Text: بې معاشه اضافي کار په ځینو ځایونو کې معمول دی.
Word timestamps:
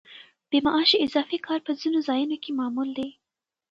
بې 0.49 0.59
معاشه 0.65 0.97
اضافي 1.05 1.37
کار 1.47 1.59
په 1.67 1.71
ځینو 1.79 1.99
ځایونو 2.07 2.37
کې 2.43 2.51
معمول 2.59 2.89
دی. 2.97 3.09